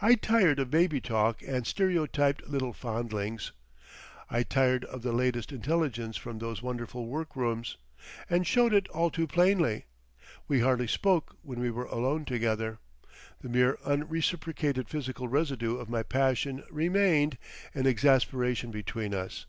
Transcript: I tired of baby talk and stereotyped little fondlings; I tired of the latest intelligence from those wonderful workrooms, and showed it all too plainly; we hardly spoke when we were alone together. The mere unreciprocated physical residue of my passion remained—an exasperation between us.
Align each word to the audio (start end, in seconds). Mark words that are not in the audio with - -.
I 0.00 0.14
tired 0.14 0.58
of 0.58 0.70
baby 0.70 1.02
talk 1.02 1.42
and 1.42 1.66
stereotyped 1.66 2.48
little 2.48 2.72
fondlings; 2.72 3.52
I 4.30 4.42
tired 4.42 4.86
of 4.86 5.02
the 5.02 5.12
latest 5.12 5.52
intelligence 5.52 6.16
from 6.16 6.38
those 6.38 6.62
wonderful 6.62 7.06
workrooms, 7.06 7.76
and 8.30 8.46
showed 8.46 8.72
it 8.72 8.88
all 8.88 9.10
too 9.10 9.26
plainly; 9.26 9.84
we 10.48 10.60
hardly 10.60 10.86
spoke 10.86 11.36
when 11.42 11.60
we 11.60 11.70
were 11.70 11.84
alone 11.84 12.24
together. 12.24 12.78
The 13.42 13.50
mere 13.50 13.76
unreciprocated 13.84 14.88
physical 14.88 15.28
residue 15.28 15.76
of 15.76 15.90
my 15.90 16.04
passion 16.04 16.64
remained—an 16.70 17.86
exasperation 17.86 18.70
between 18.70 19.12
us. 19.12 19.44